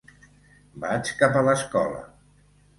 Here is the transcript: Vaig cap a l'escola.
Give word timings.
Vaig 0.85 1.13
cap 1.21 1.37
a 1.37 1.45
l'escola. 1.51 2.05